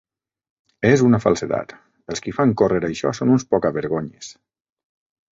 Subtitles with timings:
[0.91, 1.75] És una falsedat!
[2.13, 4.31] Els qui fan córrer això són uns poca-vergonyes.